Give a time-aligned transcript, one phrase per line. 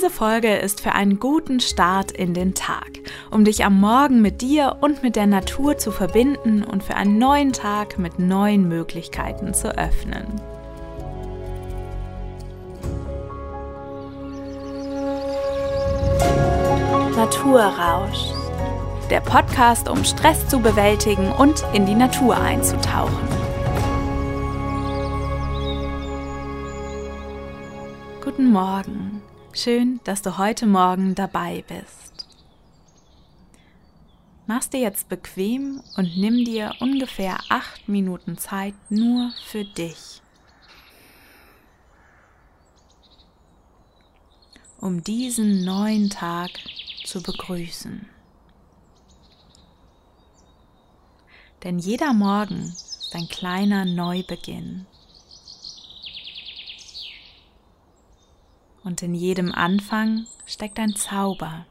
[0.00, 2.88] Diese Folge ist für einen guten Start in den Tag,
[3.30, 7.18] um dich am Morgen mit dir und mit der Natur zu verbinden und für einen
[7.18, 10.40] neuen Tag mit neuen Möglichkeiten zu öffnen.
[17.14, 18.32] Naturrausch.
[19.10, 23.28] Der Podcast, um Stress zu bewältigen und in die Natur einzutauchen.
[28.24, 29.09] Guten Morgen.
[29.52, 32.28] Schön, dass du heute Morgen dabei bist.
[34.46, 40.22] Mach's dir jetzt bequem und nimm dir ungefähr acht Minuten Zeit nur für dich.
[44.80, 46.50] Um diesen neuen Tag
[47.04, 48.08] zu begrüßen.
[51.64, 54.86] Denn jeder Morgen ist ein kleiner Neubeginn.
[58.84, 61.66] Und in jedem Anfang steckt ein Zauber.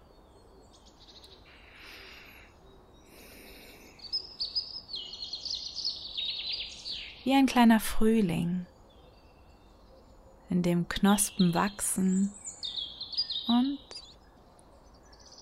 [7.24, 8.66] Wie ein kleiner Frühling,
[10.50, 12.32] in dem Knospen wachsen
[13.48, 13.80] und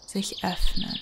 [0.06, 1.00] sich öffnen.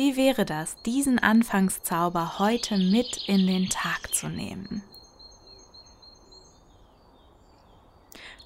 [0.00, 4.82] Wie wäre das, diesen Anfangszauber heute mit in den Tag zu nehmen?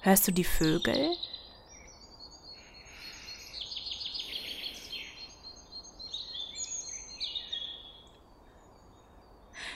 [0.01, 1.15] Hörst du die Vögel?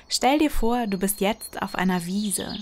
[0.10, 2.58] Stell dir vor, du bist jetzt auf einer Wiese.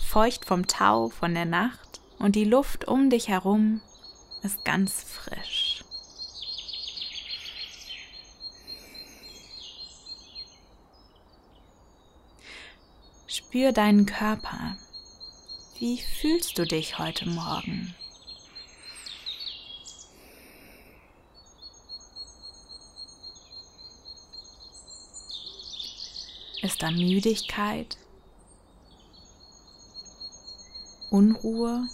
[0.00, 3.80] Feucht vom Tau von der Nacht und die Luft um dich herum
[4.44, 5.82] ist ganz frisch.
[13.26, 14.76] Spür deinen Körper.
[15.78, 17.94] Wie fühlst du dich heute Morgen?
[26.60, 27.96] Ist da Müdigkeit,
[31.10, 31.88] Unruhe,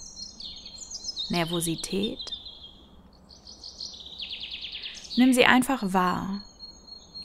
[1.28, 2.39] Nervosität?
[5.16, 6.40] Nimm sie einfach wahr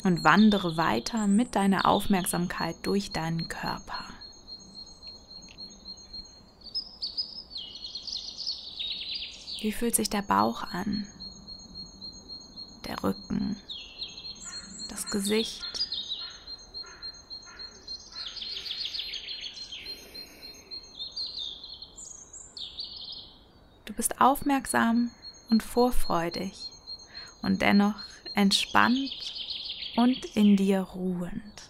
[0.04, 4.06] und wandere weiter mit deiner Aufmerksamkeit durch deinen Körper.
[9.62, 11.08] Wie fühlt sich der Bauch an?
[12.88, 13.56] Der Rücken?
[14.90, 15.64] Das Gesicht?
[23.86, 25.12] Du bist aufmerksam
[25.50, 26.75] und vorfreudig
[27.46, 27.96] und dennoch
[28.34, 29.34] entspannt
[29.96, 31.70] und in dir ruhend.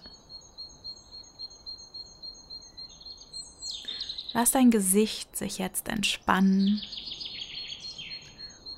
[4.33, 6.81] Lass dein Gesicht sich jetzt entspannen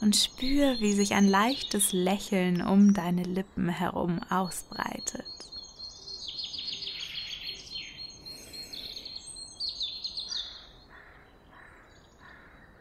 [0.01, 5.25] und spür, wie sich ein leichtes Lächeln um deine Lippen herum ausbreitet.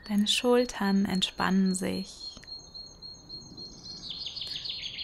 [0.08, 2.35] Deine Schultern entspannen sich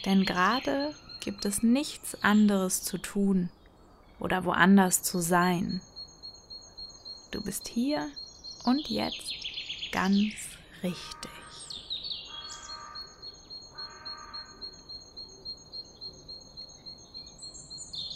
[0.05, 3.51] denn gerade gibt es nichts anderes zu tun
[4.19, 5.81] oder woanders zu sein.
[7.31, 8.09] Du bist hier
[8.65, 9.35] und jetzt
[9.93, 10.35] ganz
[10.83, 11.31] richtig.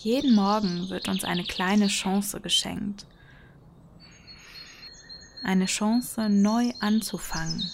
[0.03, 3.07] Jeden Morgen wird uns eine kleine Chance geschenkt.
[5.43, 7.69] Eine Chance, neu anzufangen.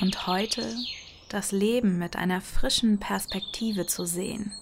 [0.00, 0.74] Und heute
[1.30, 4.52] das Leben mit einer frischen Perspektive zu sehen.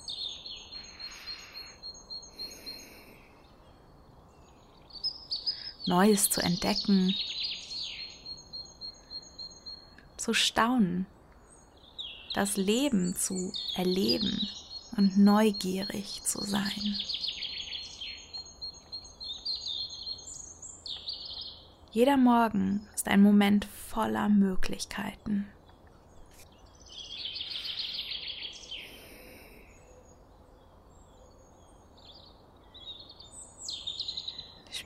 [5.87, 7.15] Neues zu entdecken,
[10.19, 11.07] zu staunen,
[12.35, 14.47] das Leben zu erleben
[14.99, 16.99] und neugierig zu sein.
[21.93, 25.47] Jeder Morgen ist ein Moment voller Möglichkeiten.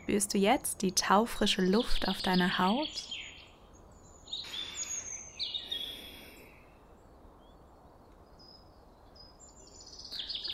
[0.02, 2.88] Spürst du jetzt die taufrische Luft auf deiner Haut?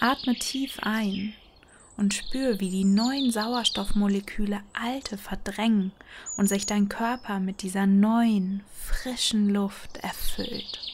[0.00, 1.32] Atme tief ein
[1.96, 5.92] und spür, wie die neuen Sauerstoffmoleküle alte verdrängen
[6.36, 10.87] und sich dein Körper mit dieser neuen, frischen Luft erfüllt.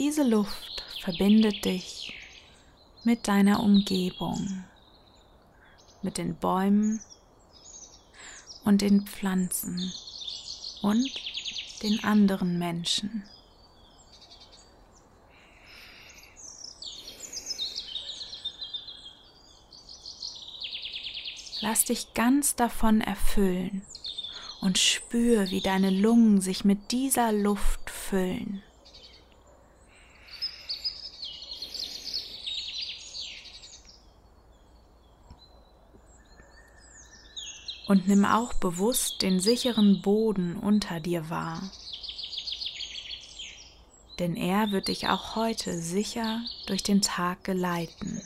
[0.00, 2.14] Diese Luft verbindet dich
[3.04, 4.64] mit deiner Umgebung,
[6.00, 7.02] mit den Bäumen
[8.64, 9.92] und den Pflanzen
[10.80, 11.06] und
[11.82, 13.24] den anderen Menschen.
[21.60, 23.82] Lass dich ganz davon erfüllen
[24.62, 28.62] und spür, wie deine Lungen sich mit dieser Luft füllen.
[37.90, 41.60] Und nimm auch bewusst den sicheren Boden unter dir wahr.
[44.20, 48.22] Denn er wird dich auch heute sicher durch den Tag geleiten.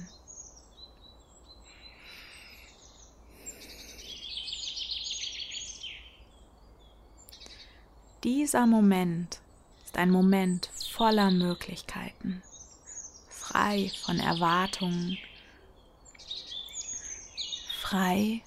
[8.22, 9.40] Dieser Moment
[9.86, 12.42] ist ein Moment voller Möglichkeiten,
[13.30, 15.16] frei von Erwartungen,
[17.80, 18.42] frei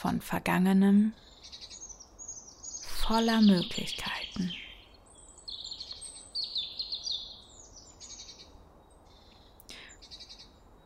[0.00, 1.12] von Vergangenem,
[2.86, 4.50] voller Möglichkeiten.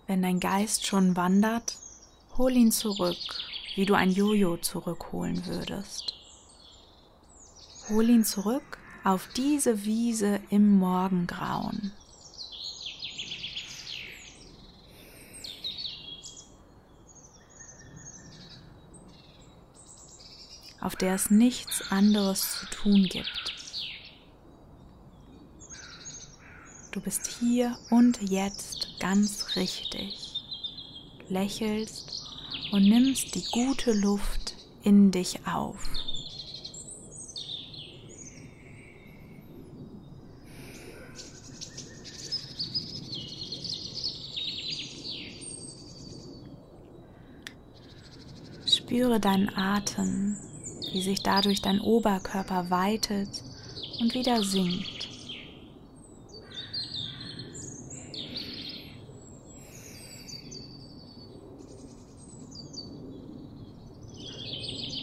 [0.08, 1.76] Wenn dein Geist schon wandert,
[2.36, 3.16] hol ihn zurück,
[3.76, 6.14] wie du ein Jojo zurückholen würdest.
[7.90, 11.92] Hol ihn zurück auf diese Wiese im Morgengrauen.
[20.84, 23.54] Auf der es nichts anderes zu tun gibt.
[26.92, 30.44] Du bist hier und jetzt ganz richtig,
[31.28, 32.22] lächelst
[32.70, 35.88] und nimmst die gute Luft in dich auf.
[48.66, 50.36] Spüre deinen Atem,
[50.94, 53.28] wie sich dadurch dein Oberkörper weitet
[54.00, 55.08] und wieder sinkt.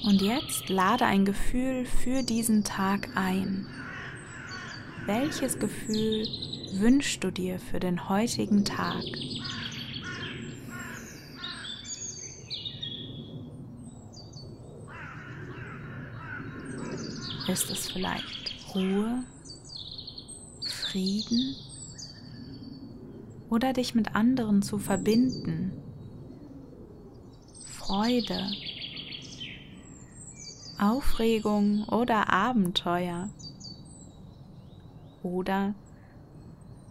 [0.05, 3.67] Und jetzt lade ein Gefühl für diesen Tag ein.
[5.05, 6.25] Welches Gefühl
[6.73, 9.03] wünschst du dir für den heutigen Tag?
[17.47, 19.23] Ist es vielleicht Ruhe,
[20.65, 21.55] Frieden
[23.49, 25.73] oder dich mit anderen zu verbinden?
[27.65, 28.51] Freude,
[30.79, 33.29] Aufregung oder Abenteuer?
[35.23, 35.73] Oder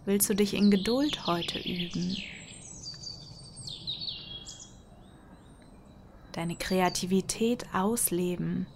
[0.05, 2.17] willst du dich in Geduld heute üben?
[6.33, 8.67] Deine Kreativität ausleben?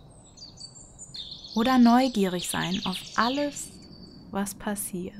[1.55, 3.69] Oder neugierig sein auf alles,
[4.31, 5.15] was passiert.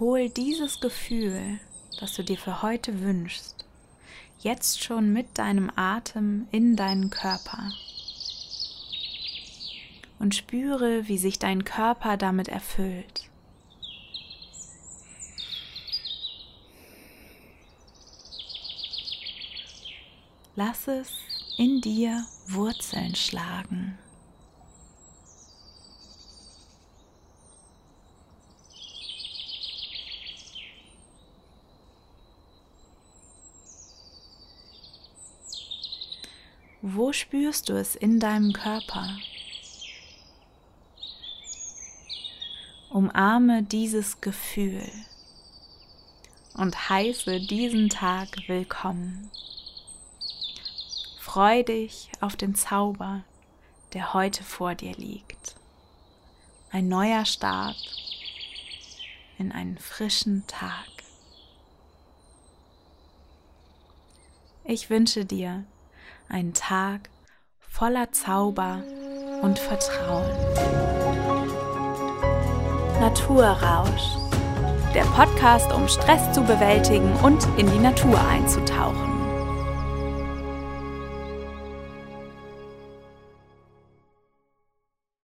[0.00, 1.60] Hol dieses Gefühl,
[2.00, 3.64] das du dir für heute wünschst,
[4.40, 7.70] jetzt schon mit deinem Atem in deinen Körper
[10.18, 13.23] und spüre, wie sich dein Körper damit erfüllt.
[20.56, 21.10] Lass es
[21.56, 23.98] in dir Wurzeln schlagen.
[36.82, 39.08] Wo spürst du es in deinem Körper?
[42.90, 44.88] Umarme dieses Gefühl
[46.56, 49.32] und heiße diesen Tag willkommen.
[51.34, 53.24] Freu dich auf den Zauber,
[53.92, 55.56] der heute vor dir liegt.
[56.70, 57.74] Ein neuer Start
[59.36, 60.86] in einen frischen Tag.
[64.62, 65.64] Ich wünsche dir
[66.28, 67.10] einen Tag
[67.58, 68.84] voller Zauber
[69.42, 70.30] und Vertrauen.
[73.00, 74.06] Naturrausch,
[74.94, 79.13] der Podcast, um Stress zu bewältigen und in die Natur einzutauchen.